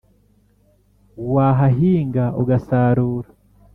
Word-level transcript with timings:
wahahinga 1.33 2.23
ugasarura, 2.41 3.29